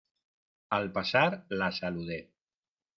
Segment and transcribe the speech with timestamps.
[0.79, 1.27] Al pasar
[1.61, 2.21] la saludé.